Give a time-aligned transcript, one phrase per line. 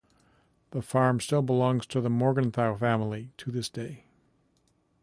[0.71, 4.05] The farm still belongs to the Morgenthau family to this day.